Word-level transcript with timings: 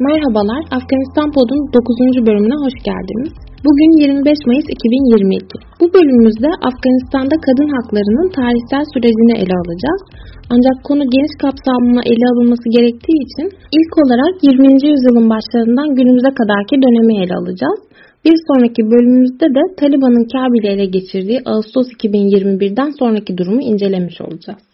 Merhabalar, 0.00 0.62
Afganistan 0.78 1.28
Pod'un 1.36 1.60
9. 1.72 2.26
bölümüne 2.28 2.56
hoş 2.64 2.76
geldiniz. 2.88 3.32
Bugün 3.66 3.90
25 4.02 4.48
Mayıs 4.48 4.66
2022. 4.76 5.46
Bu 5.80 5.86
bölümümüzde 5.94 6.50
Afganistan'da 6.68 7.36
kadın 7.46 7.70
haklarının 7.76 8.28
tarihsel 8.38 8.84
sürecini 8.92 9.34
ele 9.42 9.54
alacağız. 9.62 10.02
Ancak 10.52 10.76
konu 10.88 11.04
geniş 11.14 11.34
kapsamlı 11.44 12.00
ele 12.10 12.24
alınması 12.32 12.66
gerektiği 12.76 13.18
için 13.26 13.46
ilk 13.78 13.92
olarak 14.02 14.34
20. 14.42 14.90
yüzyılın 14.92 15.26
başlarından 15.34 15.88
günümüze 15.98 16.30
kadarki 16.40 16.74
dönemi 16.84 17.14
ele 17.22 17.34
alacağız. 17.40 17.80
Bir 18.24 18.36
sonraki 18.48 18.80
bölümümüzde 18.92 19.46
de 19.56 19.62
Taliban'ın 19.78 20.26
Kabil'i 20.32 20.68
ele 20.74 20.86
geçirdiği 20.96 21.38
Ağustos 21.50 21.88
2021'den 21.96 22.90
sonraki 23.00 23.32
durumu 23.38 23.60
incelemiş 23.70 24.20
olacağız. 24.26 24.73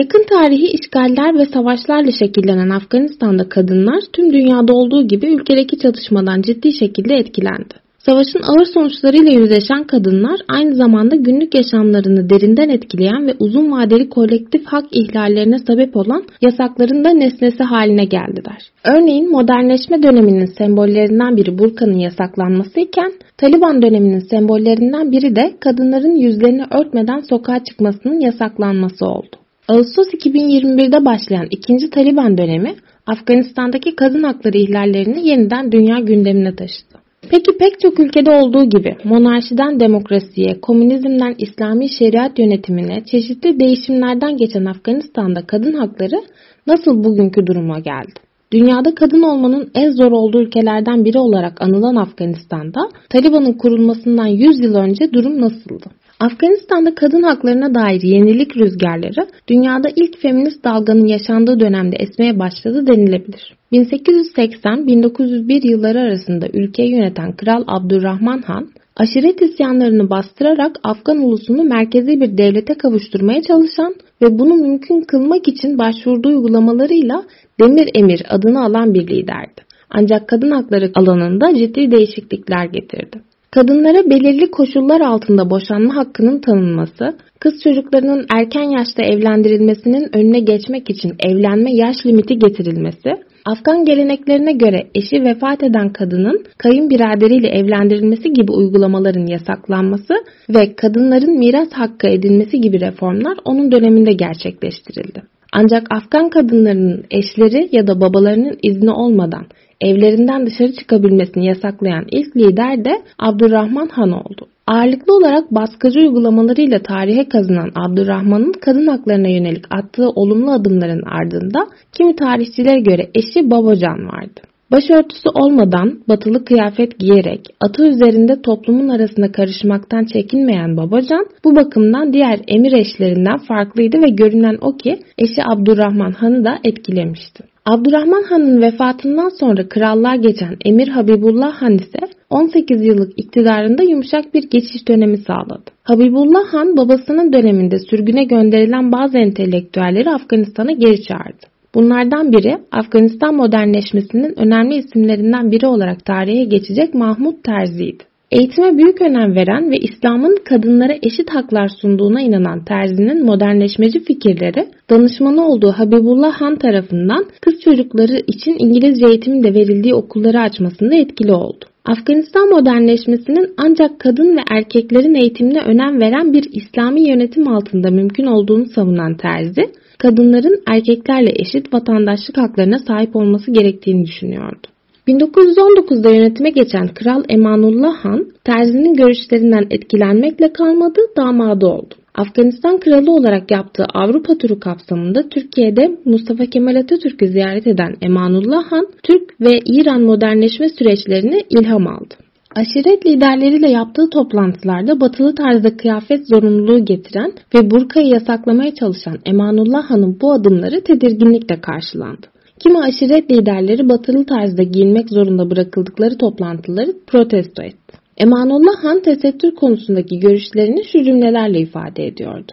Yakın 0.00 0.24
tarihi 0.30 0.66
işgaller 0.66 1.38
ve 1.38 1.46
savaşlarla 1.46 2.10
şekillenen 2.18 2.70
Afganistan'da 2.70 3.48
kadınlar 3.48 4.00
tüm 4.12 4.32
dünyada 4.32 4.72
olduğu 4.72 5.08
gibi 5.08 5.26
ülkedeki 5.26 5.78
çatışmadan 5.78 6.42
ciddi 6.42 6.72
şekilde 6.72 7.14
etkilendi. 7.14 7.74
Savaşın 7.98 8.40
ağır 8.42 8.66
sonuçlarıyla 8.74 9.32
yüzleşen 9.32 9.84
kadınlar 9.84 10.40
aynı 10.48 10.74
zamanda 10.74 11.16
günlük 11.16 11.54
yaşamlarını 11.54 12.30
derinden 12.30 12.68
etkileyen 12.68 13.26
ve 13.26 13.34
uzun 13.38 13.72
vadeli 13.72 14.08
kolektif 14.08 14.66
hak 14.66 14.84
ihlallerine 14.92 15.58
sebep 15.58 15.96
olan 15.96 16.22
yasakların 16.42 17.04
da 17.04 17.10
nesnesi 17.10 17.62
haline 17.62 18.04
geldiler. 18.04 18.60
Örneğin 18.84 19.30
modernleşme 19.30 20.02
döneminin 20.02 20.52
sembollerinden 20.58 21.36
biri 21.36 21.58
burkanın 21.58 21.98
yasaklanması 21.98 22.80
iken 22.80 23.12
Taliban 23.38 23.82
döneminin 23.82 24.20
sembollerinden 24.30 25.12
biri 25.12 25.36
de 25.36 25.54
kadınların 25.60 26.16
yüzlerini 26.16 26.64
örtmeden 26.70 27.20
sokağa 27.20 27.64
çıkmasının 27.64 28.20
yasaklanması 28.20 29.06
oldu. 29.06 29.36
Ağustos 29.68 30.08
2021'de 30.08 31.04
başlayan 31.04 31.46
ikinci 31.50 31.90
Taliban 31.90 32.38
dönemi 32.38 32.74
Afganistan'daki 33.06 33.96
kadın 33.96 34.22
hakları 34.22 34.58
ihlallerini 34.58 35.28
yeniden 35.28 35.72
dünya 35.72 35.98
gündemine 35.98 36.56
taşıdı. 36.56 36.94
Peki 37.30 37.58
pek 37.58 37.80
çok 37.80 38.00
ülkede 38.00 38.30
olduğu 38.30 38.64
gibi 38.64 38.96
monarşiden 39.04 39.80
demokrasiye, 39.80 40.60
komünizmden 40.60 41.34
İslami 41.38 41.88
şeriat 41.88 42.38
yönetimine 42.38 43.04
çeşitli 43.04 43.60
değişimlerden 43.60 44.36
geçen 44.36 44.64
Afganistan'da 44.64 45.46
kadın 45.46 45.72
hakları 45.72 46.22
nasıl 46.66 47.04
bugünkü 47.04 47.46
duruma 47.46 47.78
geldi? 47.78 48.20
Dünyada 48.52 48.94
kadın 48.94 49.22
olmanın 49.22 49.70
en 49.74 49.90
zor 49.90 50.12
olduğu 50.12 50.42
ülkelerden 50.42 51.04
biri 51.04 51.18
olarak 51.18 51.62
anılan 51.62 51.96
Afganistan'da 51.96 52.80
Taliban'ın 53.10 53.52
kurulmasından 53.52 54.26
100 54.26 54.64
yıl 54.64 54.74
önce 54.74 55.12
durum 55.12 55.40
nasıldı? 55.40 55.86
Afganistan'da 56.20 56.94
kadın 56.94 57.22
haklarına 57.22 57.74
dair 57.74 58.02
yenilik 58.02 58.56
rüzgarları 58.56 59.26
dünyada 59.48 59.88
ilk 59.96 60.18
feminist 60.18 60.64
dalganın 60.64 61.06
yaşandığı 61.06 61.60
dönemde 61.60 61.96
esmeye 61.96 62.38
başladı 62.38 62.86
denilebilir. 62.86 63.56
1880-1901 63.72 65.68
yılları 65.68 66.00
arasında 66.00 66.46
ülkeyi 66.52 66.90
yöneten 66.90 67.32
Kral 67.32 67.64
Abdurrahman 67.66 68.42
Han, 68.42 68.68
aşiret 68.96 69.42
isyanlarını 69.42 70.10
bastırarak 70.10 70.76
Afgan 70.82 71.18
ulusunu 71.18 71.64
merkezi 71.64 72.20
bir 72.20 72.38
devlete 72.38 72.74
kavuşturmaya 72.74 73.42
çalışan 73.42 73.94
ve 74.22 74.38
bunu 74.38 74.54
mümkün 74.54 75.00
kılmak 75.00 75.48
için 75.48 75.78
başvurduğu 75.78 76.28
uygulamalarıyla 76.28 77.22
Demir 77.60 77.88
Emir 77.94 78.22
adını 78.28 78.64
alan 78.64 78.94
bir 78.94 79.08
liderdi. 79.08 79.60
Ancak 79.90 80.28
kadın 80.28 80.50
hakları 80.50 80.90
alanında 80.94 81.54
ciddi 81.54 81.90
değişiklikler 81.90 82.64
getirdi. 82.64 83.27
Kadınlara 83.50 84.10
belirli 84.10 84.50
koşullar 84.50 85.00
altında 85.00 85.50
boşanma 85.50 85.96
hakkının 85.96 86.40
tanınması, 86.40 87.16
kız 87.40 87.62
çocuklarının 87.64 88.26
erken 88.34 88.70
yaşta 88.70 89.02
evlendirilmesinin 89.02 90.16
önüne 90.16 90.40
geçmek 90.40 90.90
için 90.90 91.12
evlenme 91.28 91.72
yaş 91.72 91.96
limiti 92.06 92.38
getirilmesi, 92.38 93.10
Afgan 93.44 93.84
geleneklerine 93.84 94.52
göre 94.52 94.86
eşi 94.94 95.22
vefat 95.22 95.62
eden 95.62 95.92
kadının 95.92 96.44
kayınbiraderiyle 96.58 97.48
evlendirilmesi 97.48 98.32
gibi 98.32 98.52
uygulamaların 98.52 99.26
yasaklanması 99.26 100.14
ve 100.50 100.74
kadınların 100.76 101.38
miras 101.38 101.72
hakkı 101.72 102.08
edilmesi 102.08 102.60
gibi 102.60 102.80
reformlar 102.80 103.38
onun 103.44 103.72
döneminde 103.72 104.12
gerçekleştirildi. 104.12 105.22
Ancak 105.52 105.86
Afgan 105.90 106.28
kadınlarının 106.28 107.04
eşleri 107.10 107.68
ya 107.72 107.86
da 107.86 108.00
babalarının 108.00 108.58
izni 108.62 108.90
olmadan 108.90 109.46
evlerinden 109.80 110.46
dışarı 110.46 110.72
çıkabilmesini 110.72 111.46
yasaklayan 111.46 112.04
ilk 112.12 112.36
lider 112.36 112.84
de 112.84 113.02
Abdurrahman 113.18 113.88
Han 113.88 114.12
oldu. 114.12 114.48
Ağırlıklı 114.66 115.16
olarak 115.16 115.54
baskıcı 115.54 116.00
uygulamalarıyla 116.00 116.82
tarihe 116.82 117.28
kazınan 117.28 117.70
Abdurrahman'ın 117.74 118.52
kadın 118.52 118.86
haklarına 118.86 119.28
yönelik 119.28 119.64
attığı 119.70 120.08
olumlu 120.08 120.52
adımların 120.52 121.02
ardında 121.02 121.66
kimi 121.92 122.16
tarihçilere 122.16 122.80
göre 122.80 123.10
eşi 123.14 123.50
Babacan 123.50 124.08
vardı. 124.08 124.40
Başörtüsü 124.72 125.28
olmadan 125.34 126.00
batılı 126.08 126.44
kıyafet 126.44 126.98
giyerek 126.98 127.40
atı 127.60 127.86
üzerinde 127.88 128.42
toplumun 128.42 128.88
arasında 128.88 129.32
karışmaktan 129.32 130.04
çekinmeyen 130.04 130.76
Babacan 130.76 131.26
bu 131.44 131.56
bakımdan 131.56 132.12
diğer 132.12 132.40
emir 132.48 132.72
eşlerinden 132.72 133.38
farklıydı 133.38 133.96
ve 134.02 134.10
görünen 134.10 134.58
o 134.60 134.76
ki 134.76 134.98
eşi 135.18 135.42
Abdurrahman 135.44 136.12
Han'ı 136.12 136.44
da 136.44 136.58
etkilemişti. 136.64 137.44
Abdurrahman 137.66 138.22
Han'ın 138.22 138.62
vefatından 138.62 139.28
sonra 139.28 139.68
krallığa 139.68 140.16
geçen 140.16 140.56
Emir 140.64 140.88
Habibullah 140.88 141.52
Han 141.62 141.74
ise 141.74 141.98
18 142.30 142.84
yıllık 142.84 143.12
iktidarında 143.16 143.82
yumuşak 143.82 144.34
bir 144.34 144.50
geçiş 144.50 144.88
dönemi 144.88 145.18
sağladı. 145.18 145.70
Habibullah 145.82 146.52
Han 146.52 146.76
babasının 146.76 147.32
döneminde 147.32 147.78
sürgüne 147.90 148.24
gönderilen 148.24 148.92
bazı 148.92 149.18
entelektüelleri 149.18 150.10
Afganistan'a 150.10 150.72
geri 150.72 151.02
çağırdı. 151.02 151.57
Bunlardan 151.74 152.32
biri 152.32 152.58
Afganistan 152.72 153.34
modernleşmesinin 153.34 154.38
önemli 154.38 154.74
isimlerinden 154.74 155.50
biri 155.52 155.66
olarak 155.66 156.04
tarihe 156.04 156.44
geçecek 156.44 156.94
Mahmut 156.94 157.44
Terzi'ydi. 157.44 158.04
Eğitime 158.30 158.78
büyük 158.78 159.02
önem 159.02 159.34
veren 159.34 159.70
ve 159.70 159.76
İslam'ın 159.76 160.36
kadınlara 160.44 160.94
eşit 161.02 161.30
haklar 161.30 161.68
sunduğuna 161.68 162.20
inanan 162.20 162.64
Terzi'nin 162.64 163.24
modernleşmeci 163.24 164.00
fikirleri 164.00 164.68
danışmanı 164.90 165.46
olduğu 165.46 165.72
Habibullah 165.72 166.32
Han 166.32 166.56
tarafından 166.56 167.26
kız 167.40 167.60
çocukları 167.60 168.22
için 168.26 168.56
İngilizce 168.58 169.06
eğitimin 169.06 169.42
de 169.42 169.54
verildiği 169.54 169.94
okulları 169.94 170.40
açmasında 170.40 170.96
etkili 170.96 171.32
oldu. 171.32 171.64
Afganistan 171.84 172.48
modernleşmesinin 172.48 173.54
ancak 173.58 174.00
kadın 174.00 174.36
ve 174.36 174.40
erkeklerin 174.50 175.14
eğitimine 175.14 175.60
önem 175.60 176.00
veren 176.00 176.32
bir 176.32 176.44
İslami 176.52 177.08
yönetim 177.08 177.48
altında 177.48 177.90
mümkün 177.90 178.26
olduğunu 178.26 178.66
savunan 178.66 179.16
Terzi, 179.16 179.62
kadınların 179.98 180.62
erkeklerle 180.66 181.32
eşit 181.36 181.74
vatandaşlık 181.74 182.38
haklarına 182.38 182.78
sahip 182.78 183.16
olması 183.16 183.50
gerektiğini 183.50 184.06
düşünüyordu. 184.06 184.66
1919'da 185.08 186.10
yönetime 186.10 186.50
geçen 186.50 186.88
Kral 186.88 187.22
Emanullah 187.28 188.04
Han, 188.04 188.26
Terzi'nin 188.44 188.94
görüşlerinden 188.94 189.66
etkilenmekle 189.70 190.52
kalmadı, 190.52 191.00
damadı 191.16 191.66
oldu. 191.66 191.94
Afganistan 192.14 192.80
kralı 192.80 193.12
olarak 193.12 193.50
yaptığı 193.50 193.84
Avrupa 193.94 194.38
turu 194.38 194.60
kapsamında 194.60 195.28
Türkiye'de 195.28 195.98
Mustafa 196.04 196.46
Kemal 196.46 196.76
Atatürk'ü 196.76 197.28
ziyaret 197.28 197.66
eden 197.66 197.94
Emanullah 198.02 198.72
Han, 198.72 198.86
Türk 199.02 199.40
ve 199.40 199.60
İran 199.66 200.02
modernleşme 200.02 200.68
süreçlerini 200.68 201.44
ilham 201.50 201.86
aldı. 201.86 202.14
Aşiret 202.56 203.06
liderleriyle 203.06 203.70
yaptığı 203.70 204.10
toplantılarda 204.10 205.00
batılı 205.00 205.34
tarzda 205.34 205.76
kıyafet 205.76 206.28
zorunluluğu 206.28 206.84
getiren 206.84 207.32
ve 207.54 207.70
burkayı 207.70 208.06
yasaklamaya 208.06 208.74
çalışan 208.74 209.18
Emanullah 209.26 209.90
Han'ın 209.90 210.20
bu 210.20 210.32
adımları 210.32 210.80
tedirginlikle 210.80 211.60
karşılandı. 211.60 212.26
Kimi 212.58 212.78
aşiret 212.78 213.32
liderleri 213.32 213.88
batılı 213.88 214.26
tarzda 214.26 214.62
giyinmek 214.62 215.08
zorunda 215.10 215.50
bırakıldıkları 215.50 216.18
toplantıları 216.18 216.92
protesto 217.06 217.62
etti. 217.62 217.98
Emanullah 218.16 218.84
Han 218.84 219.02
tesettür 219.02 219.54
konusundaki 219.54 220.20
görüşlerini 220.20 220.84
şu 220.92 221.04
cümlelerle 221.04 221.60
ifade 221.60 222.06
ediyordu. 222.06 222.52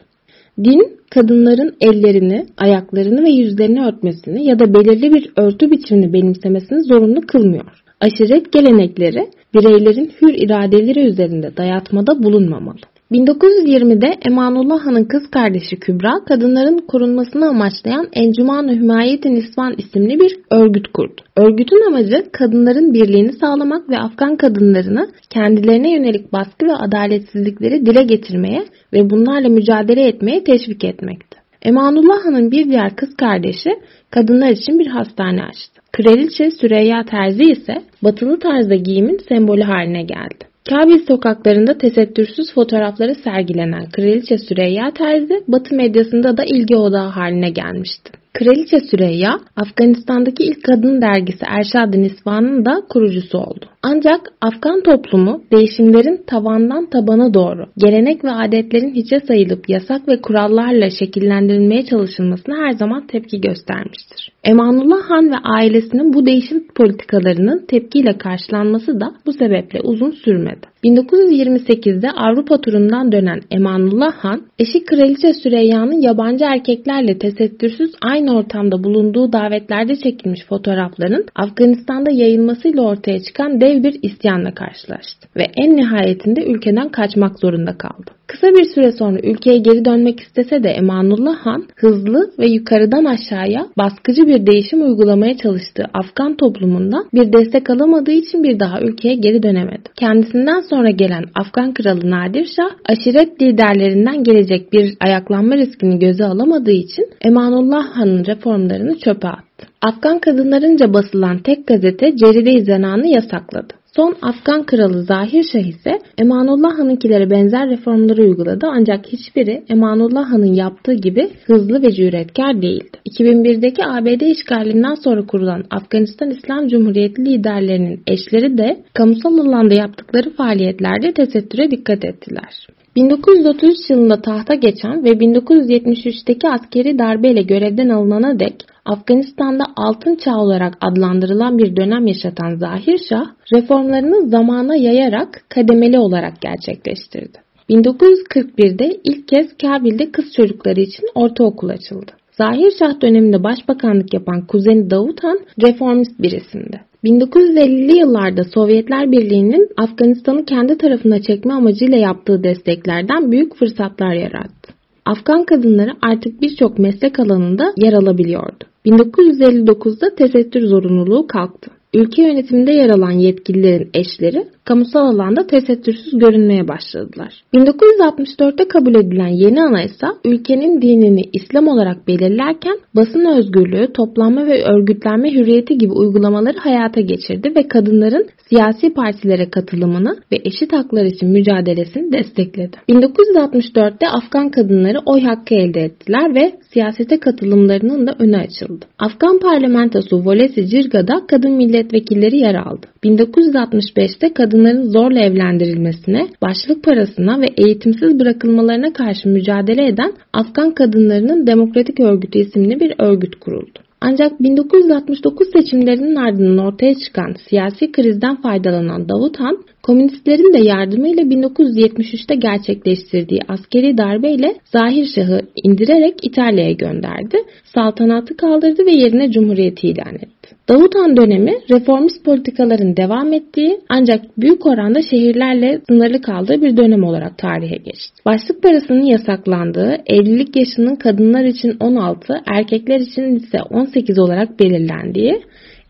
Din, 0.64 0.98
kadınların 1.10 1.76
ellerini, 1.82 2.46
ayaklarını 2.58 3.24
ve 3.24 3.30
yüzlerini 3.30 3.86
örtmesini 3.86 4.46
ya 4.46 4.60
da 4.60 4.74
belirli 4.74 5.14
bir 5.14 5.32
örtü 5.38 5.72
biçimini 5.72 6.14
benimsemesini 6.14 6.84
zorunlu 6.84 7.22
kılmıyor. 7.22 7.84
Aşiret 8.02 8.52
gelenekleri 8.52 9.28
bireylerin 9.56 10.12
hür 10.22 10.34
iradeleri 10.34 11.08
üzerinde 11.08 11.58
dayatmada 11.58 12.24
bulunmamalı. 12.24 12.80
1920'de 13.12 14.18
Emanullah 14.26 14.86
Han'ın 14.86 15.04
kız 15.06 15.32
kardeşi 15.32 15.80
Kübra, 15.80 16.14
kadınların 16.28 16.78
korunmasını 16.78 17.50
amaçlayan 17.50 18.08
Encüman-ı 18.14 18.76
Hümayet-i 18.76 19.36
Nisvan 19.36 19.76
isimli 19.78 20.20
bir 20.20 20.38
örgüt 20.52 20.88
kurdu. 20.88 21.22
Örgütün 21.38 21.88
amacı 21.88 22.32
kadınların 22.32 22.94
birliğini 22.94 23.34
sağlamak 23.34 23.90
ve 23.90 23.98
Afgan 23.98 24.36
kadınlarını 24.36 25.08
kendilerine 25.30 25.92
yönelik 25.92 26.34
baskı 26.34 26.66
ve 26.66 26.74
adaletsizlikleri 26.74 27.86
dile 27.86 28.04
getirmeye 28.04 28.66
ve 28.94 29.10
bunlarla 29.10 29.50
mücadele 29.50 30.08
etmeye 30.08 30.44
teşvik 30.44 30.84
etmekti. 30.84 31.38
Emanullah 31.62 32.26
Han'ın 32.26 32.52
bir 32.52 32.70
diğer 32.70 32.96
kız 32.96 33.16
kardeşi 33.16 33.70
kadınlar 34.12 34.50
için 34.50 34.80
bir 34.80 34.88
hastane 34.88 35.44
açtı. 35.44 35.75
Kraliçe 35.96 36.52
Süreyya 36.52 37.04
Terzi 37.06 37.44
ise 37.44 37.76
batılı 38.04 38.40
tarzda 38.40 38.76
giyimin 38.76 39.18
sembolü 39.30 39.62
haline 39.62 40.04
geldi. 40.04 40.46
Kabil 40.70 41.06
sokaklarında 41.08 41.78
tesettürsüz 41.78 42.54
fotoğrafları 42.54 43.16
sergilenen 43.16 43.90
Kraliçe 43.90 44.38
Süreyya 44.38 44.92
Terzi, 44.92 45.44
Batı 45.48 45.76
medyasında 45.76 46.38
da 46.38 46.44
ilgi 46.46 46.76
odağı 46.76 47.10
haline 47.10 47.50
gelmişti. 47.50 48.12
Kraliçe 48.40 48.80
Süreyya, 48.80 49.40
Afganistan'daki 49.56 50.44
ilk 50.44 50.64
kadın 50.64 51.02
dergisi 51.02 51.46
Erşad-ı 51.48 52.02
Nisvan'ın 52.02 52.66
da 52.66 52.82
kurucusu 52.90 53.38
oldu. 53.38 53.66
Ancak 53.84 54.22
Afgan 54.42 54.82
toplumu 54.84 55.42
değişimlerin 55.52 56.24
tabandan 56.28 56.90
tabana 56.90 57.34
doğru, 57.34 57.66
gelenek 57.78 58.24
ve 58.24 58.32
adetlerin 58.32 58.96
hiçe 58.96 59.20
sayılıp 59.20 59.70
yasak 59.70 60.08
ve 60.08 60.22
kurallarla 60.22 60.90
şekillendirilmeye 60.90 61.86
çalışılmasına 61.86 62.56
her 62.58 62.72
zaman 62.72 63.08
tepki 63.08 63.42
göstermiştir. 63.42 64.32
Emanullah 64.44 65.10
Han 65.10 65.32
ve 65.32 65.38
ailesinin 65.44 66.14
bu 66.14 66.26
değişim 66.26 66.68
politikalarının 66.76 67.66
tepkiyle 67.68 68.18
karşılanması 68.18 69.00
da 69.00 69.12
bu 69.26 69.34
sebeple 69.34 69.82
uzun 69.82 70.12
sürmedi. 70.12 70.68
1928'de 70.86 72.12
Avrupa 72.12 72.62
turundan 72.62 73.12
dönen 73.12 73.42
Emanullah 73.52 74.14
Han, 74.14 74.42
eşi 74.60 74.86
Kraliçe 74.86 75.34
Süreyya'nın 75.34 76.02
yabancı 76.02 76.46
erkeklerle 76.46 77.18
tesettürsüz 77.20 77.92
aynı 78.02 78.38
ortamda 78.38 78.84
bulunduğu 78.84 79.34
davetlerde 79.34 79.96
çekilmiş 79.96 80.46
fotoğrafların 80.50 81.26
Afganistan'da 81.36 82.12
yayılmasıyla 82.12 82.82
ortaya 82.82 83.24
çıkan 83.24 83.62
dev 83.62 83.84
bir 83.84 84.00
isyanla 84.02 84.54
karşılaştı 84.54 85.28
ve 85.38 85.44
en 85.58 85.76
nihayetinde 85.76 86.46
ülkeden 86.46 86.90
kaçmak 86.90 87.40
zorunda 87.40 87.78
kaldı. 87.78 88.12
Kısa 88.28 88.48
bir 88.48 88.66
süre 88.66 88.92
sonra 88.92 89.20
ülkeye 89.24 89.58
geri 89.58 89.86
dönmek 89.86 90.20
istese 90.20 90.64
de 90.64 90.70
Emanullah 90.70 91.38
Han 91.38 91.64
hızlı 91.76 92.32
ve 92.40 92.48
yukarıdan 92.48 93.06
aşağıya 93.06 93.68
baskıcı 93.78 94.28
bir 94.28 94.48
değişim 94.48 94.82
uygulamaya 94.82 95.38
çalıştığı 95.38 95.86
Afgan 95.94 96.38
toplumundan 96.38 97.06
bir 97.14 97.34
destek 97.34 97.70
alamadığı 97.70 98.12
için 98.12 98.44
bir 98.44 98.60
daha 98.60 98.82
ülkeye 98.82 99.16
geri 99.16 99.44
dönemedi. 99.44 99.90
Kendisinden 99.96 100.62
sonra 100.62 100.90
gelen 100.90 101.24
Afgan 101.36 101.74
kralı 101.74 102.12
Nadir 102.12 102.46
Şah 102.56 102.70
aşiret 102.86 103.42
liderlerinden 103.42 104.24
gelecek 104.24 104.74
bir 104.74 104.94
ayaklanma 105.00 105.58
riskini 105.58 106.00
göze 106.00 106.26
alamadığı 106.26 106.72
için 106.72 107.06
Emanullah 107.22 107.86
Han'ın 107.96 108.26
reformlarını 108.26 108.98
çöpe 108.98 109.28
attı. 109.28 109.68
Afgan 109.82 110.20
kadınlarınca 110.20 110.94
basılan 110.94 111.38
tek 111.38 111.68
gazete 111.68 112.18
Ceride-i 112.18 112.66
Zenan'ı 112.66 113.08
yasakladı. 113.08 113.74
Son 113.96 114.16
Afgan 114.22 114.66
kralı 114.66 115.04
Zahir 115.04 115.44
Şah 115.44 115.68
ise 115.68 116.00
Emanullah 116.18 116.80
Han'ınkilere 116.80 117.30
benzer 117.30 117.70
reformları 117.70 118.22
uyguladı 118.22 118.68
ancak 118.70 119.08
hiçbiri 119.08 119.64
Emanullah 119.70 120.32
Han'ın 120.32 120.54
yaptığı 120.54 120.94
gibi 120.94 121.30
hızlı 121.46 121.82
ve 121.82 121.92
cüretkar 121.92 122.62
değildi. 122.62 122.98
2001'deki 123.10 123.86
ABD 123.86 124.22
işgalinden 124.22 124.96
sonra 124.96 125.26
kurulan 125.26 125.64
Afganistan 125.70 126.30
İslam 126.30 126.68
Cumhuriyeti 126.68 127.26
liderlerinin 127.26 128.02
eşleri 128.08 128.58
de 128.58 128.84
kamusal 128.94 129.38
alanda 129.38 129.74
yaptıkları 129.74 130.30
faaliyetlerde 130.30 131.14
tesettüre 131.14 131.72
dikkat 131.72 132.06
ettiler. 132.06 132.68
1933 132.96 133.90
yılında 133.90 134.22
tahta 134.22 134.56
geçen 134.56 135.04
ve 135.04 135.10
1973'teki 135.10 136.50
askeri 136.50 137.00
darbeyle 137.00 137.42
görevden 137.42 137.90
alınana 137.90 138.40
dek 138.40 138.56
Afganistan'da 138.86 139.64
altın 139.76 140.16
çağ 140.16 140.38
olarak 140.38 140.78
adlandırılan 140.82 141.58
bir 141.58 141.76
dönem 141.76 142.08
yaşatan 142.08 142.56
Zahir 142.56 143.00
Şah, 143.10 143.26
reformlarını 143.54 144.30
zamana 144.30 144.76
yayarak 144.76 145.42
kademeli 145.50 146.00
olarak 146.00 146.42
gerçekleştirdi. 146.42 147.38
1941'de 147.70 149.00
ilk 149.04 149.28
kez 149.28 149.58
Kabil'de 149.58 150.12
kız 150.12 150.34
çocukları 150.34 150.82
için 150.82 151.04
ortaokul 151.16 151.70
açıldı. 151.70 152.12
Zahir 152.32 152.72
Şah 152.80 153.02
döneminde 153.02 153.44
başbakanlık 153.44 154.14
yapan 154.14 154.48
kuzeni 154.48 154.90
Davut 154.90 155.24
Han 155.24 155.40
reformist 155.62 156.20
bir 156.20 156.32
isimdi. 156.32 156.82
1950'li 157.04 157.98
yıllarda 157.98 158.44
Sovyetler 158.44 159.12
Birliği'nin 159.12 159.70
Afganistan'ı 159.78 160.46
kendi 160.46 160.78
tarafına 160.78 161.22
çekme 161.22 161.54
amacıyla 161.54 161.98
yaptığı 161.98 162.44
desteklerden 162.44 163.32
büyük 163.32 163.56
fırsatlar 163.56 164.14
yarattı. 164.14 164.74
Afgan 165.06 165.46
kadınları 165.46 165.92
artık 166.02 166.42
birçok 166.42 166.80
meslek 166.80 167.20
alanında 167.20 167.74
yer 167.78 167.94
alabiliyordu. 167.94 168.66
1959'da 168.86 170.16
tesettür 170.16 170.68
zorunluluğu 170.68 171.28
kalktı. 171.28 171.72
Ülke 171.94 172.22
yönetiminde 172.22 172.72
yer 172.72 172.90
alan 172.90 173.12
yetkililerin 173.12 173.90
eşleri 173.94 174.48
kamusal 174.66 175.06
alanda 175.06 175.48
tesettürsüz 175.48 176.18
görünmeye 176.20 176.68
başladılar. 176.68 177.44
1964'te 177.54 178.68
kabul 178.68 178.96
edilen 178.96 179.28
yeni 179.28 179.62
anayasa 179.62 180.08
ülkenin 180.26 180.82
dinini 180.82 181.22
İslam 181.34 181.68
olarak 181.68 182.08
belirlerken 182.08 182.78
basın 182.96 183.26
özgürlüğü, 183.26 183.94
toplanma 183.94 184.48
ve 184.48 184.64
örgütlenme 184.64 185.34
hürriyeti 185.34 185.78
gibi 185.78 185.92
uygulamaları 185.94 186.58
hayata 186.58 187.02
geçirdi 187.02 187.54
ve 187.56 187.68
kadınların 187.68 188.28
siyasi 188.50 188.94
partilere 188.94 189.50
katılımını 189.50 190.18
ve 190.32 190.38
eşit 190.44 190.74
haklar 190.74 191.06
için 191.06 191.30
mücadelesini 191.30 192.12
destekledi. 192.12 192.78
1964'te 192.90 194.08
Afgan 194.10 194.50
kadınları 194.50 194.98
oy 195.06 195.22
hakkı 195.22 195.56
elde 195.56 195.82
ettiler 195.82 196.36
ve 196.36 196.52
siyasete 196.74 197.20
katılımlarının 197.20 198.08
da 198.08 198.16
önü 198.20 198.38
açıldı. 198.38 198.86
Afgan 199.00 199.40
parlamentosu 199.40 200.26
Volesi 200.26 200.68
Cirga'da 200.68 201.22
kadın 201.28 201.52
milletvekilleri 201.52 202.38
yer 202.38 202.56
aldı. 202.56 202.88
1965'te 203.04 204.34
kadınların 204.56 204.90
zorla 204.90 205.20
evlendirilmesine, 205.20 206.28
başlık 206.42 206.84
parasına 206.84 207.42
ve 207.42 207.46
eğitimsiz 207.58 208.20
bırakılmalarına 208.20 208.94
karşı 208.94 209.30
mücadele 209.30 209.88
eden 209.88 210.14
Afgan 210.34 210.72
Kadınlarının 210.72 211.48
Demokratik 211.48 212.00
Örgütü 212.00 212.40
isimli 212.40 212.80
bir 212.80 212.94
örgüt 213.00 213.36
kuruldu. 213.36 213.80
Ancak 214.02 214.40
1969 214.40 215.48
seçimlerinin 215.54 216.16
ardından 216.16 216.66
ortaya 216.66 216.96
çıkan 216.96 217.36
siyasi 217.50 217.92
krizden 217.92 218.36
faydalanan 218.42 219.10
Davut 219.10 219.40
Han, 219.40 219.58
komünistlerin 219.84 220.54
de 220.54 220.68
yardımıyla 220.68 221.24
1973'te 221.24 222.36
gerçekleştirdiği 222.36 223.40
askeri 223.48 223.98
darbeyle 223.98 224.56
Zahir 224.66 225.06
Şah'ı 225.16 225.42
indirerek 225.64 226.16
İtalya'ya 226.24 226.72
gönderdi, 226.72 227.38
saltanatı 227.64 228.38
kaldırdı 228.38 228.86
ve 228.86 228.92
yerine 228.92 229.32
cumhuriyeti 229.32 229.88
ilan 229.88 230.16
etti. 230.16 230.35
Davut 230.70 230.96
dönemi 231.18 231.54
reformist 231.72 232.26
politikaların 232.26 232.98
devam 232.98 233.34
ettiği 233.34 233.80
ancak 233.90 234.22
büyük 234.38 234.66
oranda 234.66 235.02
şehirlerle 235.02 235.82
sınırlı 235.90 236.22
kaldığı 236.22 236.62
bir 236.62 236.78
dönem 236.78 237.04
olarak 237.04 237.38
tarihe 237.38 237.78
geçti. 237.78 238.24
Başlık 238.26 238.64
parasının 238.64 239.04
yasaklandığı, 239.04 239.98
evlilik 240.06 240.56
yaşının 240.56 240.96
kadınlar 240.96 241.44
için 241.44 241.78
16, 241.80 242.34
erkekler 242.46 243.00
için 243.00 243.36
ise 243.36 243.58
18 243.70 244.20
olarak 244.20 244.60
belirlendiği, 244.60 245.42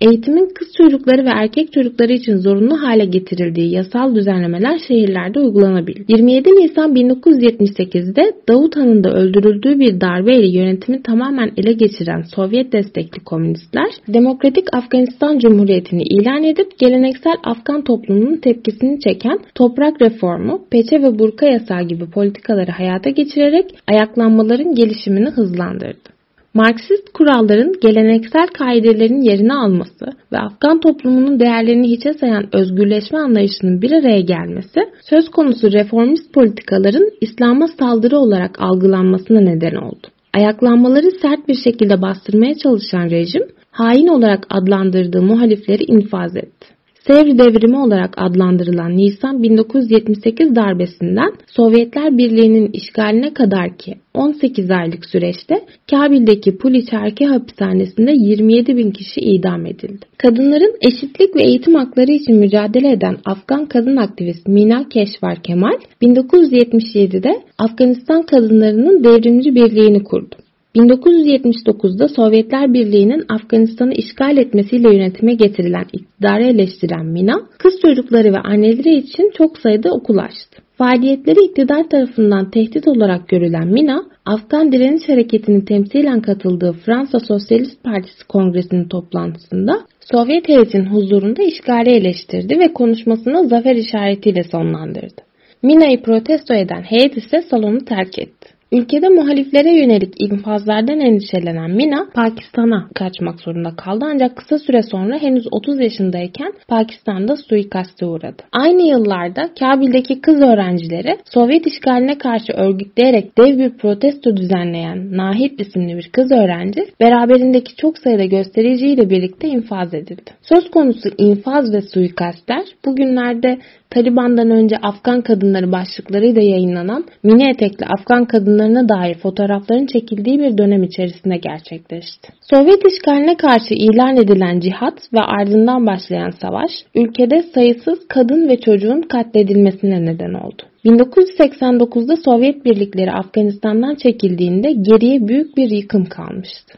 Eğitimin 0.02 0.50
kız 0.56 0.68
çocukları 0.78 1.26
ve 1.26 1.30
erkek 1.30 1.74
çocukları 1.74 2.14
için 2.14 2.36
zorunlu 2.36 2.82
hale 2.82 3.06
getirildiği 3.06 3.72
yasal 3.72 4.16
düzenlemeler 4.16 4.80
şehirlerde 4.88 5.40
uygulanabildi. 5.40 6.06
27 6.08 6.50
Nisan 6.50 6.96
1978'de 6.96 8.32
Davut 8.48 8.76
Han'ın 8.76 9.04
da 9.04 9.12
öldürüldüğü 9.12 9.80
bir 9.80 10.02
darbeyle 10.02 10.48
yönetimi 10.48 11.04
tamamen 11.04 11.52
ele 11.58 11.74
geçiren 11.74 12.22
Sovyet 12.22 12.74
destekli 12.74 13.24
komünistler 13.24 13.90
Demokratik 14.08 14.76
Afganistan 14.76 15.40
Cumhuriyeti'ni 15.40 16.04
ilan 16.04 16.44
edip 16.44 16.80
geleneksel 16.80 17.36
Afgan 17.44 17.84
toplumunun 17.84 18.38
tepkisini 18.38 19.00
çeken 19.00 19.40
toprak 19.56 20.02
reformu, 20.02 20.66
peçe 20.72 21.02
ve 21.02 21.20
burka 21.20 21.46
yasağı 21.46 21.84
gibi 21.84 22.10
politikaları 22.10 22.72
hayata 22.72 23.10
geçirerek 23.10 23.66
ayaklanmaların 23.88 24.76
gelişimini 24.76 25.30
hızlandırdı. 25.30 26.15
Marksist 26.56 27.10
kuralların 27.14 27.74
geleneksel 27.82 28.48
kaidelerin 28.48 29.22
yerini 29.22 29.54
alması 29.54 30.06
ve 30.34 30.40
Afgan 30.40 30.80
toplumunun 30.80 31.40
değerlerini 31.40 31.88
hiçe 31.92 32.14
sayan 32.14 32.56
özgürleşme 32.56 33.20
anlayışının 33.20 33.82
bir 33.82 33.92
araya 33.92 34.22
gelmesi, 34.22 34.80
söz 35.10 35.30
konusu 35.30 35.72
reformist 35.72 36.34
politikaların 36.34 37.10
İslam'a 37.22 37.68
saldırı 37.68 38.18
olarak 38.18 38.62
algılanmasına 38.62 39.40
neden 39.40 39.76
oldu. 39.76 40.08
Ayaklanmaları 40.34 41.12
sert 41.22 41.48
bir 41.48 41.58
şekilde 41.64 42.02
bastırmaya 42.02 42.56
çalışan 42.58 43.10
rejim, 43.10 43.44
hain 43.72 44.08
olarak 44.08 44.48
adlandırdığı 44.50 45.22
muhalifleri 45.22 45.84
infaz 45.84 46.36
etti. 46.36 46.75
Sevr 47.08 47.38
devrimi 47.38 47.78
olarak 47.80 48.14
adlandırılan 48.18 48.98
Nisan 48.98 49.44
1978 49.44 50.56
darbesinden 50.56 51.34
Sovyetler 51.48 52.18
Birliği'nin 52.18 52.70
işgaline 52.74 53.34
kadar 53.34 53.78
ki 53.78 53.96
18 54.14 54.72
aylık 54.72 55.06
süreçte 55.06 55.56
Kabil'deki 55.92 56.58
Puliçerki 56.58 57.26
hapishanesinde 57.26 58.12
27 58.12 58.78
bin 58.78 58.92
kişi 58.92 59.20
idam 59.20 59.66
edildi. 59.66 60.06
Kadınların 60.18 60.76
eşitlik 60.82 61.36
ve 61.36 61.44
eğitim 61.44 61.76
hakları 61.76 62.12
için 62.12 62.36
mücadele 62.36 62.92
eden 62.92 63.18
Afgan 63.26 63.66
kadın 63.66 63.98
aktivist 63.98 64.48
Mina 64.48 64.90
Keşvar 64.90 65.44
Kemal 65.44 65.78
1977'de 66.02 67.42
Afganistan 67.58 68.24
kadınlarının 68.24 69.04
devrimci 69.04 69.56
birliğini 69.56 70.04
kurdu. 70.04 70.36
1979'da 70.76 72.08
Sovyetler 72.08 72.74
Birliği'nin 72.74 73.26
Afganistan'ı 73.30 73.94
işgal 73.94 74.38
etmesiyle 74.38 74.96
yönetime 74.96 75.34
getirilen 75.34 75.86
iktidarı 75.94 76.44
eleştiren 76.44 77.06
Mina, 77.06 77.34
kız 77.58 77.74
çocukları 77.82 78.34
ve 78.34 78.40
anneleri 78.40 78.96
için 78.96 79.32
çok 79.38 79.58
sayıda 79.58 79.90
okul 79.92 80.18
açtı. 80.18 80.62
Faaliyetleri 80.78 81.46
iktidar 81.46 81.90
tarafından 81.90 82.52
tehdit 82.52 82.88
olarak 82.88 83.28
görülen 83.28 83.68
Mina, 83.68 84.04
Afgan 84.26 84.72
Direniş 84.72 85.10
Hareketi'nin 85.10 85.62
temsilen 85.62 86.22
katıldığı 86.22 86.74
Fransa 86.86 87.20
Sosyalist 87.20 87.84
Partisi 87.84 88.28
Kongresi'nin 88.28 88.88
toplantısında 88.88 89.82
Sovyet 90.12 90.50
heyetin 90.50 90.86
huzurunda 90.86 91.44
işgali 91.44 91.90
eleştirdi 91.90 92.60
ve 92.60 92.74
konuşmasını 92.74 93.48
zafer 93.48 93.76
işaretiyle 93.76 94.44
sonlandırdı. 94.44 95.22
Mina'yı 95.64 96.02
protesto 96.02 96.54
eden 96.54 96.82
heyet 96.82 97.18
ise 97.18 97.42
salonu 97.42 97.86
terk 97.86 98.20
etti. 98.20 98.55
Ülkede 98.76 99.10
muhaliflere 99.10 99.72
yönelik 99.72 100.14
infazlardan 100.22 101.00
endişelenen 101.00 101.72
Mina 101.72 102.08
Pakistan'a 102.14 102.90
kaçmak 102.96 103.40
zorunda 103.40 103.76
kaldı 103.76 104.06
ancak 104.08 104.36
kısa 104.36 104.60
süre 104.60 104.82
sonra 104.84 105.18
henüz 105.18 105.48
30 105.52 105.80
yaşındayken 105.80 106.54
Pakistan'da 106.68 107.36
suikaste 107.36 108.06
uğradı. 108.06 108.44
Aynı 108.52 108.82
yıllarda 108.82 109.50
Kabil'deki 109.60 110.22
kız 110.22 110.42
öğrencileri 110.42 111.18
Sovyet 111.26 111.68
işgaline 111.68 112.18
karşı 112.18 112.54
örgütleyerek 112.54 113.38
dev 113.38 113.58
bir 113.58 113.78
protesto 113.78 114.38
düzenleyen 114.38 115.18
Nahid 115.18 115.60
isimli 115.60 115.98
bir 115.98 116.10
kız 116.14 116.32
öğrenci 116.32 116.82
beraberindeki 117.02 117.76
çok 117.76 117.98
sayıda 117.98 118.26
göstericiyle 118.26 119.10
birlikte 119.10 119.48
infaz 119.48 119.94
edildi. 119.94 120.32
Söz 120.42 120.72
konusu 120.72 121.10
infaz 121.18 121.74
ve 121.74 121.82
suikastler 121.82 122.66
bugünlerde 122.86 123.60
Taliban'dan 123.90 124.50
önce 124.50 124.78
Afgan 124.78 125.22
kadınları 125.22 125.72
başlıklarıyla 125.72 126.42
yayınlanan 126.42 127.06
mini 127.24 127.50
etekli 127.50 127.86
Afgan 127.86 128.26
kadınlarına 128.26 128.90
dair 128.90 129.16
fotoğrafların 129.16 129.86
çekildiği 129.86 130.40
bir 130.40 130.58
dönem 130.58 130.84
içerisinde 130.84 131.38
gerçekleşti. 131.38 132.34
Sovyet 132.42 132.86
işgaline 132.92 133.38
karşı 133.38 133.74
ilan 133.74 134.18
edilen 134.18 134.60
cihat 134.60 135.14
ve 135.14 135.20
ardından 135.20 135.88
başlayan 135.88 136.32
savaş 136.42 136.72
ülkede 136.96 137.44
sayısız 137.54 138.00
kadın 138.08 138.50
ve 138.50 138.60
çocuğun 138.60 139.02
katledilmesine 139.02 140.06
neden 140.06 140.34
oldu. 140.34 140.62
1989'da 140.86 142.16
Sovyet 142.16 142.66
birlikleri 142.66 143.12
Afganistan'dan 143.12 143.96
çekildiğinde 143.96 144.72
geriye 144.72 145.28
büyük 145.28 145.58
bir 145.58 145.70
yıkım 145.70 146.06
kalmıştı. 146.06 146.78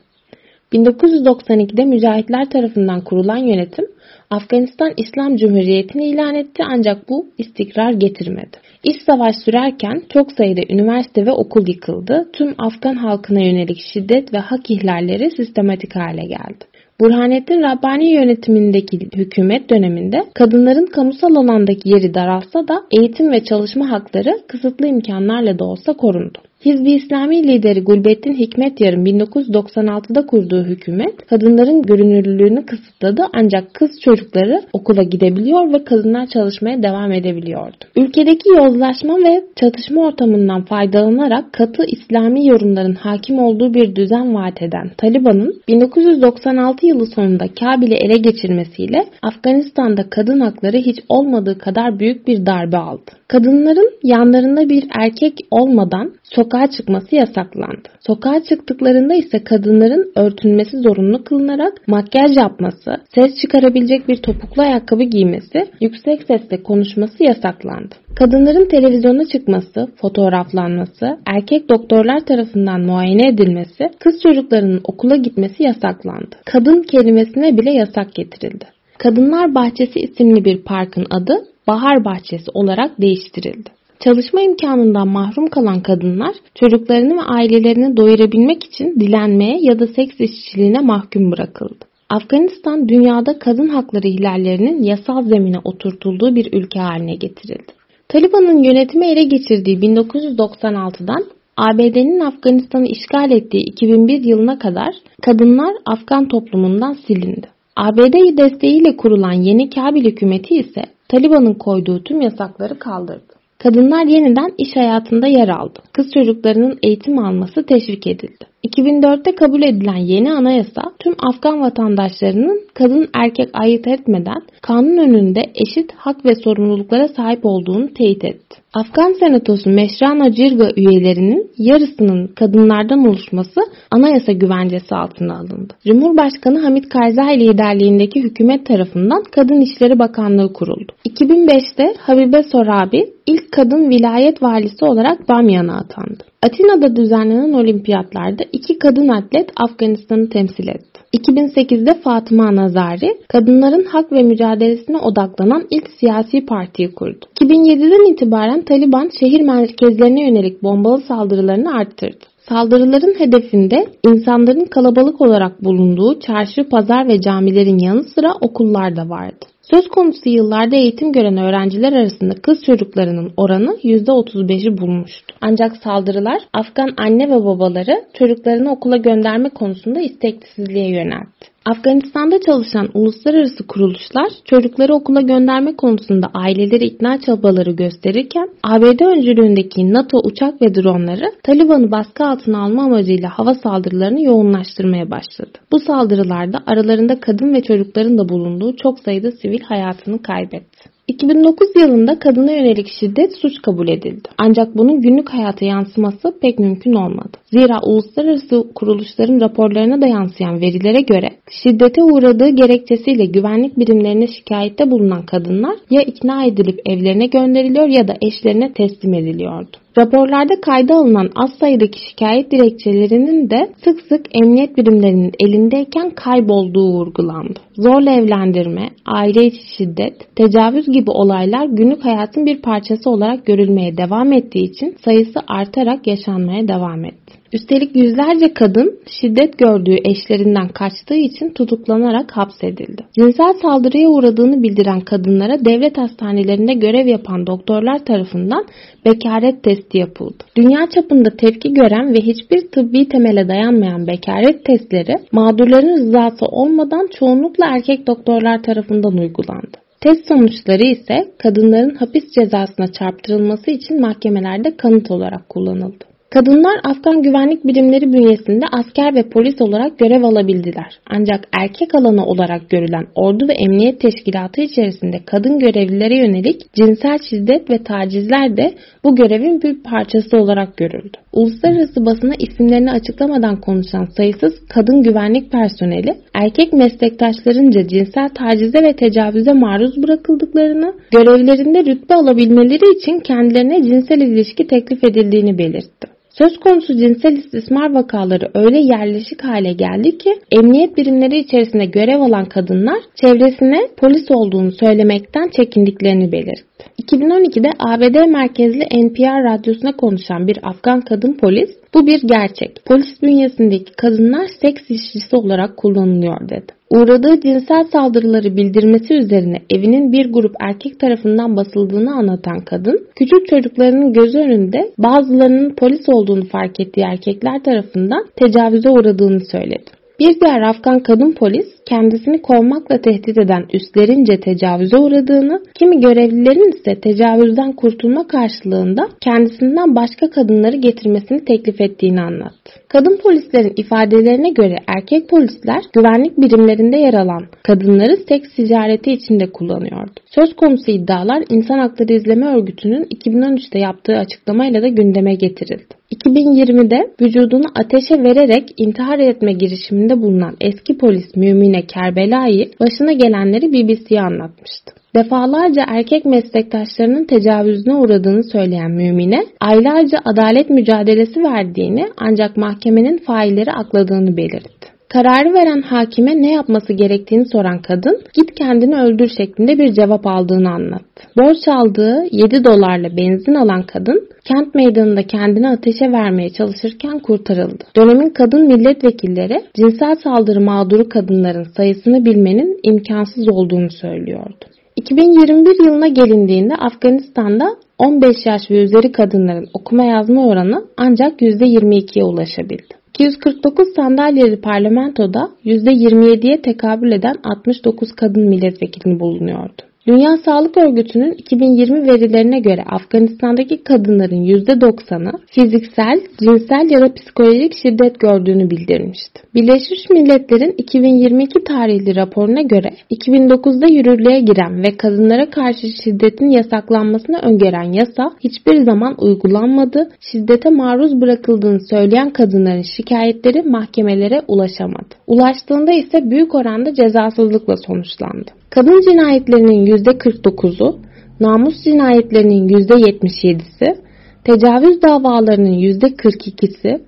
1992'de 0.73 1.85
mücahitler 1.85 2.49
tarafından 2.49 3.01
kurulan 3.01 3.37
yönetim 3.37 3.85
Afganistan 4.29 4.93
İslam 4.97 5.37
Cumhuriyeti'ni 5.37 6.05
ilan 6.09 6.35
etti 6.35 6.63
ancak 6.65 7.09
bu 7.09 7.27
istikrar 7.37 7.91
getirmedi. 7.91 8.57
İç 8.83 9.01
savaş 9.05 9.35
sürerken 9.45 10.01
çok 10.13 10.31
sayıda 10.31 10.61
üniversite 10.69 11.25
ve 11.25 11.31
okul 11.31 11.67
yıkıldı. 11.67 12.29
Tüm 12.33 12.55
Afgan 12.57 12.95
halkına 12.95 13.41
yönelik 13.41 13.79
şiddet 13.93 14.33
ve 14.33 14.37
hak 14.37 14.71
ihlalleri 14.71 15.31
sistematik 15.31 15.95
hale 15.95 16.21
geldi. 16.21 16.65
Burhanettin 16.99 17.61
Rabbani 17.61 18.09
yönetimindeki 18.09 18.99
hükümet 19.15 19.69
döneminde 19.69 20.23
kadınların 20.35 20.85
kamusal 20.85 21.35
alandaki 21.35 21.89
yeri 21.89 22.13
daralsa 22.13 22.67
da 22.67 22.83
eğitim 22.99 23.31
ve 23.31 23.43
çalışma 23.43 23.91
hakları 23.91 24.39
kısıtlı 24.47 24.87
imkanlarla 24.87 25.59
da 25.59 25.65
olsa 25.65 25.93
korundu. 25.93 26.39
Hizbi 26.65 26.91
İslami 26.91 27.47
lideri 27.47 27.81
Gulbettin 27.83 28.33
Hikmetyar'ın 28.33 29.05
1996'da 29.05 30.25
kurduğu 30.25 30.63
hükümet 30.63 31.27
kadınların 31.29 31.81
görünürlülüğünü 31.81 32.65
kısıtladı 32.65 33.21
ancak 33.33 33.73
kız 33.73 33.91
çocukları 34.01 34.61
okula 34.73 35.03
gidebiliyor 35.03 35.73
ve 35.73 35.83
kadınlar 35.83 36.27
çalışmaya 36.27 36.83
devam 36.83 37.11
edebiliyordu. 37.11 37.75
Ülkedeki 37.95 38.49
yozlaşma 38.49 39.17
ve 39.17 39.43
çatışma 39.55 40.01
ortamından 40.01 40.65
faydalanarak 40.65 41.53
katı 41.53 41.83
İslami 41.87 42.47
yorumların 42.47 42.95
hakim 42.95 43.39
olduğu 43.39 43.73
bir 43.73 43.95
düzen 43.95 44.35
vaat 44.35 44.61
eden 44.61 44.91
Taliban'ın 44.97 45.61
1996 45.67 46.85
yılı 46.85 47.05
sonunda 47.05 47.45
Kabil'i 47.59 47.95
ele 47.95 48.17
geçirmesiyle 48.17 49.05
Afganistan'da 49.21 50.09
kadın 50.09 50.39
hakları 50.39 50.77
hiç 50.77 50.99
olmadığı 51.09 51.57
kadar 51.57 51.99
büyük 51.99 52.27
bir 52.27 52.45
darbe 52.45 52.77
aldı. 52.77 53.11
Kadınların 53.27 53.91
yanlarında 54.03 54.69
bir 54.69 54.83
erkek 54.99 55.33
olmadan 55.51 56.13
sokağa 56.47 56.67
çıkması 56.67 57.15
yasaklandı. 57.15 57.89
Sokağa 58.07 58.43
çıktıklarında 58.49 59.15
ise 59.15 59.43
kadınların 59.43 60.11
örtünmesi 60.15 60.77
zorunlu 60.77 61.23
kılınarak 61.23 61.87
makyaj 61.87 62.37
yapması, 62.37 62.97
ses 63.15 63.35
çıkarabilecek 63.41 64.07
bir 64.07 64.17
topuklu 64.17 64.61
ayakkabı 64.61 65.03
giymesi, 65.03 65.67
yüksek 65.81 66.23
sesle 66.23 66.63
konuşması 66.63 67.23
yasaklandı. 67.23 67.95
Kadınların 68.15 68.69
televizyona 68.69 69.25
çıkması, 69.25 69.87
fotoğraflanması, 70.01 71.17
erkek 71.25 71.69
doktorlar 71.69 72.19
tarafından 72.19 72.81
muayene 72.81 73.27
edilmesi, 73.27 73.89
kız 73.99 74.21
çocuklarının 74.23 74.81
okula 74.83 75.15
gitmesi 75.15 75.63
yasaklandı. 75.63 76.35
Kadın 76.45 76.81
kelimesine 76.81 77.57
bile 77.57 77.71
yasak 77.71 78.15
getirildi. 78.15 78.65
Kadınlar 78.97 79.55
Bahçesi 79.55 79.99
isimli 79.99 80.45
bir 80.45 80.63
parkın 80.63 81.05
adı 81.09 81.33
Bahar 81.67 82.05
Bahçesi 82.05 82.51
olarak 82.53 83.01
değiştirildi. 83.01 83.76
Çalışma 83.99 84.41
imkanından 84.41 85.07
mahrum 85.07 85.47
kalan 85.47 85.81
kadınlar 85.81 86.35
çocuklarını 86.55 87.17
ve 87.17 87.21
ailelerini 87.21 87.97
doyurabilmek 87.97 88.63
için 88.63 88.99
dilenmeye 88.99 89.57
ya 89.61 89.79
da 89.79 89.87
seks 89.87 90.19
işçiliğine 90.19 90.79
mahkum 90.79 91.31
bırakıldı. 91.31 91.85
Afganistan 92.09 92.89
dünyada 92.89 93.39
kadın 93.39 93.67
hakları 93.67 94.07
ihlallerinin 94.07 94.83
yasal 94.83 95.21
zemine 95.21 95.57
oturtulduğu 95.63 96.35
bir 96.35 96.53
ülke 96.53 96.79
haline 96.79 97.15
getirildi. 97.15 97.71
Taliban'ın 98.09 98.63
yönetimi 98.63 99.05
ele 99.05 99.23
geçirdiği 99.23 99.77
1996'dan 99.77 101.23
ABD'nin 101.57 102.19
Afganistan'ı 102.19 102.87
işgal 102.87 103.31
ettiği 103.31 103.63
2001 103.63 104.23
yılına 104.23 104.59
kadar 104.59 104.95
kadınlar 105.21 105.75
Afgan 105.85 106.27
toplumundan 106.27 106.93
silindi. 107.07 107.47
ABD 107.75 108.37
desteğiyle 108.37 108.97
kurulan 108.97 109.33
yeni 109.33 109.69
Kabil 109.69 110.05
hükümeti 110.05 110.55
ise 110.55 110.81
Taliban'ın 111.09 111.53
koyduğu 111.53 112.03
tüm 112.03 112.21
yasakları 112.21 112.79
kaldırdı. 112.79 113.36
Kadınlar 113.67 114.05
yeniden 114.05 114.53
iş 114.57 114.75
hayatında 114.75 115.27
yer 115.27 115.49
aldı. 115.49 115.79
Kız 115.93 116.11
çocuklarının 116.13 116.79
eğitim 116.83 117.19
alması 117.19 117.65
teşvik 117.65 118.07
edildi. 118.07 118.45
2004'te 118.63 119.35
kabul 119.35 119.61
edilen 119.61 119.95
yeni 119.95 120.31
anayasa 120.31 120.81
tüm 120.99 121.15
Afgan 121.29 121.61
vatandaşlarının 121.61 122.61
kadın 122.73 123.09
erkek 123.13 123.49
ayırt 123.53 123.87
etmeden 123.87 124.41
kanun 124.61 124.97
önünde 124.97 125.41
eşit 125.55 125.91
hak 125.95 126.25
ve 126.25 126.35
sorumluluklara 126.35 127.07
sahip 127.07 127.45
olduğunu 127.45 127.93
teyit 127.93 128.23
etti. 128.23 128.57
Afgan 128.73 129.13
Senatosu 129.19 129.69
Meşrana 129.69 130.31
Cirga 130.31 130.69
üyelerinin 130.75 131.51
yarısının 131.57 132.27
kadınlardan 132.27 133.07
oluşması 133.07 133.59
anayasa 133.91 134.31
güvencesi 134.31 134.95
altına 134.95 135.33
alındı. 135.37 135.73
Cumhurbaşkanı 135.87 136.59
Hamit 136.59 136.89
Karzai 136.89 137.39
liderliğindeki 137.39 138.23
hükümet 138.23 138.65
tarafından 138.65 139.23
Kadın 139.31 139.61
İşleri 139.61 139.99
Bakanlığı 139.99 140.53
kuruldu. 140.53 140.91
2005'te 141.09 141.93
Habibe 141.99 142.43
Sorabi 142.43 143.05
ilk 143.27 143.51
kadın 143.51 143.89
vilayet 143.89 144.43
valisi 144.43 144.85
olarak 144.85 145.29
Bamyan'a 145.29 145.77
atandı. 145.77 146.23
Atina'da 146.47 146.95
düzenlenen 146.95 147.53
olimpiyatlarda 147.53 148.43
iki 148.53 148.79
kadın 148.79 149.07
atlet 149.07 149.51
Afganistan'ı 149.55 150.29
temsil 150.29 150.67
etti. 150.67 150.99
2008'de 151.17 151.93
Fatıma 151.93 152.55
Nazari, 152.55 153.17
kadınların 153.27 153.83
hak 153.83 154.11
ve 154.11 154.23
mücadelesine 154.23 154.97
odaklanan 154.97 155.63
ilk 155.71 155.89
siyasi 155.99 156.45
partiyi 156.45 156.95
kurdu. 156.95 157.25
2007'den 157.41 158.13
itibaren 158.13 158.61
Taliban 158.61 159.09
şehir 159.19 159.41
merkezlerine 159.41 160.29
yönelik 160.29 160.63
bombalı 160.63 161.01
saldırılarını 161.01 161.73
arttırdı. 161.73 162.25
Saldırıların 162.49 163.19
hedefinde 163.19 163.87
insanların 164.07 164.65
kalabalık 164.65 165.21
olarak 165.21 165.63
bulunduğu 165.63 166.19
çarşı, 166.19 166.69
pazar 166.69 167.07
ve 167.07 167.21
camilerin 167.21 167.79
yanı 167.79 168.03
sıra 168.03 168.33
okullar 168.41 168.95
da 168.95 169.09
vardı. 169.09 169.45
Söz 169.71 169.87
konusu 169.87 170.29
yıllarda 170.29 170.75
eğitim 170.75 171.11
gören 171.11 171.37
öğrenciler 171.37 171.93
arasında 171.93 172.33
kız 172.33 172.63
çocuklarının 172.65 173.33
oranı 173.37 173.77
%35'i 173.83 174.77
bulmuştu. 174.77 175.35
Ancak 175.41 175.77
saldırılar 175.77 176.41
Afgan 176.53 176.93
anne 176.97 177.29
ve 177.29 177.45
babaları 177.45 178.05
çocuklarını 178.13 178.71
okula 178.71 178.97
gönderme 178.97 179.49
konusunda 179.49 180.01
isteksizliğe 180.01 180.89
yöneltti. 180.89 181.56
Afganistan'da 181.71 182.39
çalışan 182.41 182.89
uluslararası 182.93 183.67
kuruluşlar 183.67 184.29
çocukları 184.45 184.93
okula 184.93 185.21
gönderme 185.21 185.75
konusunda 185.75 186.27
aileleri 186.33 186.85
ikna 186.85 187.21
çabaları 187.21 187.71
gösterirken 187.71 188.49
ABD 188.63 188.99
öncülüğündeki 188.99 189.93
NATO 189.93 190.17
uçak 190.23 190.61
ve 190.61 190.75
dronları 190.75 191.31
Taliban'ı 191.43 191.91
baskı 191.91 192.25
altına 192.25 192.63
alma 192.63 192.83
amacıyla 192.83 193.29
hava 193.29 193.53
saldırılarını 193.53 194.21
yoğunlaştırmaya 194.21 195.11
başladı. 195.11 195.57
Bu 195.71 195.79
saldırılarda 195.79 196.59
aralarında 196.65 197.19
kadın 197.19 197.53
ve 197.53 197.61
çocukların 197.61 198.17
da 198.17 198.29
bulunduğu 198.29 198.75
çok 198.75 198.99
sayıda 198.99 199.31
sivil 199.31 199.61
hayatını 199.61 200.21
kaybetti. 200.21 200.97
2009 201.07 201.67
yılında 201.75 202.19
kadına 202.19 202.51
yönelik 202.51 202.87
şiddet 202.99 203.37
suç 203.41 203.61
kabul 203.61 203.87
edildi. 203.87 204.29
Ancak 204.37 204.77
bunun 204.77 205.01
günlük 205.01 205.29
hayata 205.29 205.65
yansıması 205.65 206.39
pek 206.41 206.59
mümkün 206.59 206.93
olmadı. 206.93 207.37
Zira 207.51 207.79
uluslararası 207.81 208.63
kuruluşların 208.75 209.41
raporlarına 209.41 210.01
da 210.01 210.07
yansıyan 210.07 210.61
verilere 210.61 211.01
göre 211.01 211.29
şiddete 211.63 212.03
uğradığı 212.03 212.49
gerekçesiyle 212.49 213.25
güvenlik 213.25 213.79
birimlerine 213.79 214.27
şikayette 214.27 214.91
bulunan 214.91 215.25
kadınlar 215.25 215.75
ya 215.89 216.01
ikna 216.01 216.45
edilip 216.45 216.79
evlerine 216.85 217.25
gönderiliyor 217.25 217.87
ya 217.87 218.07
da 218.07 218.13
eşlerine 218.21 218.73
teslim 218.73 219.13
ediliyordu. 219.13 219.77
Raporlarda 219.97 220.61
kayda 220.61 220.95
alınan 220.95 221.29
az 221.35 221.49
sayıdaki 221.59 221.99
şikayet 222.09 222.51
dilekçelerinin 222.51 223.49
de 223.49 223.69
sık 223.83 224.01
sık 224.01 224.35
emniyet 224.35 224.77
birimlerinin 224.77 225.31
elindeyken 225.39 226.09
kaybolduğu 226.09 226.93
vurgulandı. 226.93 227.59
Zorla 227.75 228.11
evlendirme, 228.11 228.89
aile 229.05 229.45
içi 229.45 229.75
şiddet, 229.77 230.35
tecavüz 230.35 230.85
gibi 230.85 231.11
olaylar 231.11 231.65
günlük 231.65 232.05
hayatın 232.05 232.45
bir 232.45 232.61
parçası 232.61 233.09
olarak 233.09 233.45
görülmeye 233.45 233.97
devam 233.97 234.33
ettiği 234.33 234.63
için 234.63 234.95
sayısı 235.05 235.39
artarak 235.47 236.07
yaşanmaya 236.07 236.67
devam 236.67 237.05
etti. 237.05 237.33
Üstelik 237.53 237.95
yüzlerce 237.95 238.53
kadın 238.53 238.99
şiddet 239.21 239.57
gördüğü 239.57 239.95
eşlerinden 240.05 240.67
kaçtığı 240.67 241.15
için 241.15 241.49
tutuklanarak 241.49 242.31
hapsedildi. 242.31 243.01
Cinsel 243.19 243.53
saldırıya 243.61 244.09
uğradığını 244.09 244.63
bildiren 244.63 244.99
kadınlara 244.99 245.65
devlet 245.65 245.97
hastanelerinde 245.97 246.73
görev 246.73 247.07
yapan 247.07 247.47
doktorlar 247.47 248.05
tarafından 248.05 248.65
bekaret 249.05 249.63
testi 249.63 249.97
yapıldı. 249.97 250.43
Dünya 250.57 250.89
çapında 250.95 251.29
tepki 251.29 251.73
gören 251.73 252.13
ve 252.13 252.17
hiçbir 252.17 252.67
tıbbi 252.71 253.09
temele 253.09 253.47
dayanmayan 253.47 254.07
bekaret 254.07 254.65
testleri 254.65 255.15
mağdurların 255.31 255.97
rızası 255.97 256.45
olmadan 256.45 257.09
çoğunlukla 257.19 257.65
erkek 257.65 258.07
doktorlar 258.07 258.63
tarafından 258.63 259.17
uygulandı. 259.17 259.77
Test 260.01 260.27
sonuçları 260.27 260.83
ise 260.83 261.31
kadınların 261.37 261.95
hapis 261.95 262.23
cezasına 262.35 262.87
çarptırılması 262.87 263.71
için 263.71 264.01
mahkemelerde 264.01 264.77
kanıt 264.77 265.11
olarak 265.11 265.49
kullanıldı. 265.49 266.05
Kadınlar 266.29 266.79
Afgan 266.83 267.21
güvenlik 267.21 267.65
birimleri 267.65 268.13
bünyesinde 268.13 268.65
asker 268.71 269.15
ve 269.15 269.29
polis 269.29 269.61
olarak 269.61 269.99
görev 269.99 270.23
alabildiler. 270.23 270.99
Ancak 271.09 271.47
erkek 271.61 271.95
alanı 271.95 272.25
olarak 272.25 272.69
görülen 272.69 273.05
ordu 273.15 273.47
ve 273.47 273.53
emniyet 273.53 274.01
teşkilatı 274.01 274.61
içerisinde 274.61 275.17
kadın 275.25 275.59
görevlilere 275.59 276.17
yönelik 276.17 276.73
cinsel 276.73 277.17
şiddet 277.29 277.69
ve 277.69 277.83
tacizler 277.83 278.57
de 278.57 278.73
bu 279.03 279.15
görevin 279.15 279.61
bir 279.61 279.83
parçası 279.83 280.37
olarak 280.37 280.77
görüldü. 280.77 281.17
Uluslararası 281.33 282.05
basına 282.05 282.33
isimlerini 282.39 282.91
açıklamadan 282.91 283.61
konuşan 283.61 284.05
sayısız 284.17 284.53
kadın 284.69 285.03
güvenlik 285.03 285.51
personeli 285.51 286.13
erkek 286.33 286.73
meslektaşlarınca 286.73 287.87
cinsel 287.87 288.29
tacize 288.29 288.83
ve 288.83 288.93
tecavüze 288.93 289.53
maruz 289.53 290.03
bırakıldıklarını, 290.03 290.93
görevlerinde 291.11 291.85
rütbe 291.85 292.15
alabilmeleri 292.15 292.97
için 292.97 293.19
kendilerine 293.19 293.83
cinsel 293.83 294.21
ilişki 294.21 294.67
teklif 294.67 295.03
edildiğini 295.03 295.57
belirtti. 295.57 296.16
Söz 296.37 296.57
konusu 296.57 296.97
cinsel 296.97 297.37
istismar 297.37 297.93
vakaları 297.93 298.51
öyle 298.53 298.79
yerleşik 298.79 299.43
hale 299.43 299.73
geldi 299.73 300.17
ki 300.17 300.29
emniyet 300.51 300.97
birimleri 300.97 301.37
içerisinde 301.37 301.85
görev 301.85 302.19
alan 302.19 302.45
kadınlar 302.45 302.99
çevresine 303.21 303.87
polis 303.97 304.31
olduğunu 304.31 304.71
söylemekten 304.71 305.49
çekindiklerini 305.55 306.31
belirtti. 306.31 306.85
2012'de 307.03 307.69
ABD 307.79 308.31
merkezli 308.31 309.05
NPR 309.05 309.43
radyosuna 309.43 309.91
konuşan 309.91 310.47
bir 310.47 310.57
Afgan 310.63 311.01
kadın 311.01 311.33
polis 311.33 311.69
bu 311.97 312.07
bir 312.07 312.21
gerçek. 312.21 312.85
Polis 312.85 313.21
bünyesindeki 313.21 313.91
kadınlar 313.93 314.47
seks 314.61 314.81
işçisi 314.89 315.35
olarak 315.35 315.77
kullanılıyor 315.77 316.49
dedi. 316.49 316.77
Uğradığı 316.89 317.41
cinsel 317.41 317.83
saldırıları 317.91 318.57
bildirmesi 318.57 319.13
üzerine 319.13 319.57
evinin 319.75 320.11
bir 320.11 320.33
grup 320.33 320.55
erkek 320.59 320.99
tarafından 320.99 321.55
basıldığını 321.57 322.15
anlatan 322.15 322.59
kadın, 322.59 323.07
küçük 323.15 323.47
çocuklarının 323.47 324.13
gözü 324.13 324.37
önünde 324.37 324.91
bazılarının 324.97 325.75
polis 325.75 326.09
olduğunu 326.09 326.45
fark 326.45 326.79
ettiği 326.79 327.01
erkekler 327.01 327.63
tarafından 327.63 328.25
tecavüze 328.35 328.89
uğradığını 328.89 329.39
söyledi. 329.39 329.91
Bir 330.19 330.39
diğer 330.39 330.61
Afgan 330.61 330.99
kadın 330.99 331.31
polis 331.31 331.67
kendisini 331.89 332.41
kovmakla 332.41 333.01
tehdit 333.01 333.37
eden 333.37 333.65
üstlerince 333.73 334.39
tecavüze 334.39 334.97
uğradığını, 334.97 335.61
kimi 335.79 335.99
görevlilerin 336.01 336.71
ise 336.71 336.99
tecavüzden 336.99 337.71
kurtulma 337.71 338.27
karşılığında 338.27 339.07
kendisinden 339.21 339.95
başka 339.95 340.29
kadınları 340.29 340.77
getirmesini 340.77 341.45
teklif 341.45 341.81
ettiğini 341.81 342.21
anlattı. 342.21 342.71
Kadın 342.89 343.17
polislerin 343.23 343.73
ifadelerine 343.75 344.49
göre 344.49 344.75
erkek 344.97 345.29
polisler 345.29 345.81
güvenlik 345.93 346.37
birimlerinde 346.37 346.97
yer 346.97 347.13
alan 347.13 347.43
kadınları 347.63 348.17
seks 348.29 348.55
ticareti 348.55 349.11
içinde 349.11 349.51
kullanıyordu. 349.51 350.11
Söz 350.35 350.55
konusu 350.55 350.91
iddialar 350.91 351.43
İnsan 351.49 351.79
Hakları 351.79 352.13
İzleme 352.13 352.45
Örgütü'nün 352.45 353.03
2013'te 353.03 353.79
yaptığı 353.79 354.17
açıklamayla 354.17 354.81
da 354.81 354.87
gündeme 354.87 355.35
getirildi. 355.35 355.97
2020'de 356.15 357.11
vücudunu 357.21 357.65
ateşe 357.75 358.23
vererek 358.23 358.73
intihar 358.77 359.19
etme 359.19 359.53
girişiminde 359.53 360.21
bulunan 360.21 360.55
eski 360.61 360.97
polis 360.97 361.35
Mümine 361.35 361.76
Kerbelai 361.81 362.71
başına 362.79 363.13
gelenleri 363.13 363.73
BBC'ye 363.73 364.21
anlatmıştı. 364.21 364.93
Defalarca 365.15 365.83
erkek 365.87 366.25
meslektaşlarının 366.25 367.25
tecavüzüne 367.25 367.95
uğradığını 367.95 368.43
söyleyen 368.43 368.91
Mümine, 368.91 369.45
aylarca 369.59 370.19
adalet 370.25 370.69
mücadelesi 370.69 371.43
verdiğini 371.43 372.07
ancak 372.17 372.57
mahkemenin 372.57 373.17
failleri 373.17 373.71
akladığını 373.71 374.37
belirtti. 374.37 374.96
Kararı 375.09 375.53
veren 375.53 375.81
hakime 375.81 376.41
ne 376.41 376.51
yapması 376.51 376.93
gerektiğini 376.93 377.45
soran 377.45 377.81
kadın 377.81 378.21
git 378.33 378.55
kendini 378.55 379.01
öldür 379.01 379.29
şeklinde 379.37 379.77
bir 379.77 379.93
cevap 379.93 380.27
aldığını 380.27 380.69
anlattı. 380.69 381.23
Borç 381.37 381.67
aldığı 381.67 382.23
7 382.31 382.63
dolarla 382.63 383.17
benzin 383.17 383.53
alan 383.53 383.83
kadın 383.83 384.29
kent 384.45 384.75
meydanında 384.75 385.23
kendini 385.23 385.69
ateşe 385.69 386.11
vermeye 386.11 386.49
çalışırken 386.49 387.19
kurtarıldı. 387.19 387.83
Dönemin 387.95 388.29
kadın 388.29 388.67
milletvekilleri 388.67 389.61
cinsel 389.75 390.15
saldırı 390.23 390.61
mağduru 390.61 391.09
kadınların 391.09 391.67
sayısını 391.77 392.25
bilmenin 392.25 392.79
imkansız 392.83 393.49
olduğunu 393.49 393.91
söylüyordu. 393.91 394.65
2021 394.95 395.85
yılına 395.85 396.07
gelindiğinde 396.07 396.75
Afganistan'da 396.75 397.65
15 397.97 398.35
yaş 398.45 398.61
ve 398.71 398.83
üzeri 398.83 399.11
kadınların 399.11 399.67
okuma 399.73 400.03
yazma 400.03 400.47
oranı 400.47 400.85
ancak 400.97 401.41
%22'ye 401.41 402.23
ulaşabildi. 402.25 402.97
249 403.17 403.93
sandalyeli 403.95 404.61
parlamentoda 404.61 405.49
%27'ye 405.65 406.61
tekabül 406.61 407.11
eden 407.11 407.35
69 407.43 408.11
kadın 408.11 408.43
milletvekili 408.49 409.19
bulunuyordu. 409.19 409.86
Dünya 410.07 410.37
Sağlık 410.37 410.77
Örgütü'nün 410.77 411.31
2020 411.31 412.07
verilerine 412.07 412.59
göre 412.59 412.83
Afganistan'daki 412.83 413.83
kadınların 413.83 414.41
%90'ı 414.41 415.31
fiziksel, 415.47 416.21
cinsel 416.39 416.91
ya 416.91 417.01
da 417.01 417.13
psikolojik 417.13 417.73
şiddet 417.81 418.19
gördüğünü 418.19 418.69
bildirmişti. 418.69 419.41
Birleşmiş 419.55 420.09
Milletler'in 420.09 420.75
2022 420.77 421.63
tarihli 421.63 422.15
raporuna 422.15 422.61
göre 422.61 422.89
2009'da 423.11 423.87
yürürlüğe 423.87 424.39
giren 424.39 424.83
ve 424.83 424.97
kadınlara 424.97 425.49
karşı 425.49 425.87
şiddetin 426.03 426.49
yasaklanmasını 426.49 427.39
öngören 427.39 427.91
yasa 427.91 428.31
hiçbir 428.39 428.83
zaman 428.83 429.15
uygulanmadı, 429.17 430.09
şiddete 430.31 430.69
maruz 430.69 431.21
bırakıldığını 431.21 431.79
söyleyen 431.89 432.29
kadınların 432.29 432.85
şikayetleri 432.97 433.61
mahkemelere 433.61 434.41
ulaşamadı. 434.47 435.15
Ulaştığında 435.27 435.91
ise 435.91 436.29
büyük 436.29 436.55
oranda 436.55 436.93
cezasızlıkla 436.93 437.77
sonuçlandı. 437.77 438.56
Kadın 438.69 439.01
cinayetlerinin 439.01 439.85
%49'u, 439.85 440.99
namus 441.39 441.83
cinayetlerinin 441.83 442.67
%77'si, 442.67 443.95
tecavüz 444.43 445.01
davalarının 445.01 445.73
%42'si, 445.73 447.01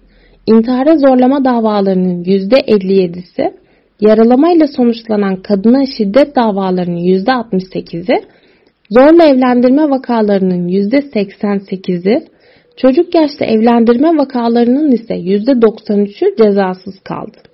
intihara 0.47 0.97
zorlama 0.97 1.45
davalarının 1.45 2.23
%57'si, 2.23 3.53
yaralamayla 4.01 4.67
sonuçlanan 4.67 5.35
kadına 5.35 5.85
şiddet 5.97 6.35
davalarının 6.35 6.97
%68'i, 6.97 8.23
zorla 8.89 9.23
evlendirme 9.23 9.89
vakalarının 9.89 10.67
%88'i, 10.67 12.27
çocuk 12.77 13.15
yaşta 13.15 13.45
evlendirme 13.45 14.17
vakalarının 14.17 14.91
ise 14.91 15.13
%93'ü 15.13 16.37
cezasız 16.37 16.99
kaldı. 17.03 17.48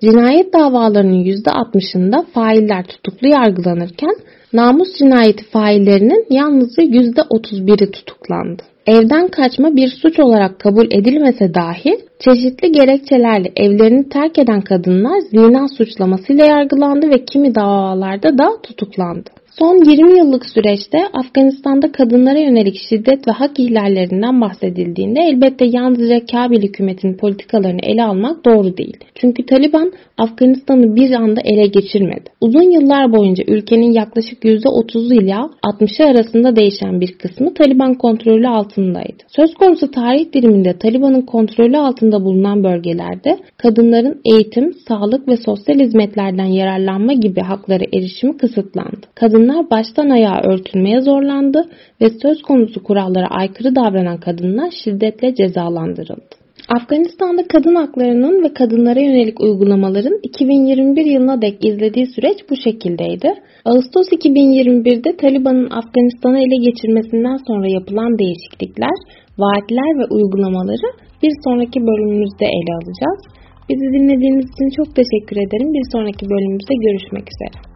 Cinayet 0.00 0.52
davalarının 0.54 1.24
%60'ında 1.24 2.24
failler 2.34 2.84
tutuklu 2.86 3.28
yargılanırken 3.28 4.16
namus 4.52 4.88
cinayeti 4.98 5.44
faillerinin 5.44 6.26
yalnızca 6.30 6.82
%31'i 6.82 7.90
tutuklandı. 7.90 8.62
Evden 8.86 9.28
kaçma 9.28 9.76
bir 9.76 9.88
suç 9.88 10.20
olarak 10.20 10.60
kabul 10.60 10.86
edilmese 10.86 11.54
dahi 11.54 11.98
çeşitli 12.18 12.72
gerekçelerle 12.72 13.52
evlerini 13.56 14.08
terk 14.08 14.38
eden 14.38 14.60
kadınlar 14.60 15.20
zina 15.20 15.68
suçlamasıyla 15.68 16.46
yargılandı 16.46 17.10
ve 17.10 17.24
kimi 17.24 17.54
davalarda 17.54 18.38
da 18.38 18.48
tutuklandı. 18.62 19.30
Son 19.58 19.90
20 19.90 20.18
yıllık 20.18 20.46
süreçte 20.46 20.98
Afganistan'da 21.12 21.92
kadınlara 21.92 22.38
yönelik 22.38 22.80
şiddet 22.88 23.28
ve 23.28 23.32
hak 23.32 23.58
ihlallerinden 23.58 24.40
bahsedildiğinde 24.40 25.20
elbette 25.20 25.64
yalnızca 25.64 26.26
Kabil 26.26 26.62
hükümetinin 26.62 27.16
politikalarını 27.16 27.80
ele 27.82 28.04
almak 28.04 28.44
doğru 28.44 28.76
değil. 28.76 28.96
Çünkü 29.14 29.46
Taliban 29.46 29.92
Afganistan'ı 30.18 30.96
bir 30.96 31.10
anda 31.10 31.40
ele 31.44 31.66
geçirmedi. 31.66 32.24
Uzun 32.40 32.70
yıllar 32.70 33.12
boyunca 33.12 33.44
ülkenin 33.46 33.92
yaklaşık 33.92 34.44
%30'u 34.44 35.14
ile 35.14 35.36
60'ı 35.66 36.06
arasında 36.06 36.56
değişen 36.56 37.00
bir 37.00 37.18
kısmı 37.18 37.54
Taliban 37.54 37.94
kontrolü 37.94 38.48
altındaydı. 38.48 39.22
Söz 39.36 39.54
konusu 39.54 39.90
tarih 39.90 40.32
diliminde 40.32 40.78
Taliban'ın 40.78 41.22
kontrolü 41.22 41.76
altında 41.76 42.24
bulunan 42.24 42.64
bölgelerde 42.64 43.38
kadınların 43.56 44.20
eğitim, 44.24 44.72
sağlık 44.88 45.28
ve 45.28 45.36
sosyal 45.36 45.78
hizmetlerden 45.78 46.44
yararlanma 46.44 47.12
gibi 47.12 47.40
hakları 47.40 47.84
erişimi 47.92 48.36
kısıtlandı. 48.36 49.06
Kadınlar 49.48 49.70
baştan 49.70 50.10
ayağa 50.10 50.40
örtülmeye 50.52 51.00
zorlandı 51.00 51.60
ve 52.00 52.06
söz 52.22 52.42
konusu 52.42 52.82
kurallara 52.82 53.26
aykırı 53.26 53.74
davranan 53.74 54.20
kadınlar 54.20 54.70
şiddetle 54.84 55.34
cezalandırıldı. 55.34 56.34
Afganistan'da 56.76 57.42
kadın 57.52 57.74
haklarının 57.74 58.44
ve 58.44 58.52
kadınlara 58.54 59.00
yönelik 59.00 59.40
uygulamaların 59.40 60.18
2021 60.22 61.06
yılına 61.06 61.42
dek 61.42 61.64
izlediği 61.64 62.06
süreç 62.06 62.38
bu 62.50 62.54
şekildeydi. 62.64 63.28
Ağustos 63.64 64.08
2021'de 64.08 65.16
Taliban'ın 65.16 65.70
Afganistan'ı 65.70 66.38
ele 66.38 66.56
geçirmesinden 66.66 67.38
sonra 67.48 67.68
yapılan 67.68 68.18
değişiklikler, 68.18 68.96
vaatler 69.38 69.90
ve 70.00 70.04
uygulamaları 70.16 70.88
bir 71.22 71.32
sonraki 71.44 71.80
bölümümüzde 71.80 72.46
ele 72.58 72.72
alacağız. 72.78 73.20
Bizi 73.68 73.86
dinlediğiniz 73.96 74.46
için 74.52 74.68
çok 74.78 74.88
teşekkür 74.96 75.36
ederim. 75.44 75.68
Bir 75.74 75.84
sonraki 75.92 76.24
bölümümüzde 76.30 76.74
görüşmek 76.86 77.26
üzere. 77.34 77.67